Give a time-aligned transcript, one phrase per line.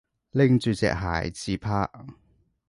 [0.31, 1.87] 拎住隻鞋自拍